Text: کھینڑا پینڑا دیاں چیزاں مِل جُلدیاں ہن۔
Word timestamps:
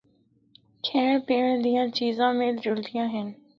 کھینڑا 0.85 1.17
پینڑا 1.27 1.55
دیاں 1.63 1.85
چیزاں 1.97 2.31
مِل 2.39 2.55
جُلدیاں 2.63 3.07
ہن۔ 3.13 3.27